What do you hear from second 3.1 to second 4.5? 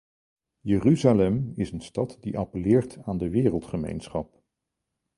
de wereldgemeenschap.